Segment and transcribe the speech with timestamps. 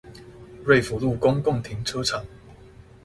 [0.63, 2.25] 瑞福路公共停車場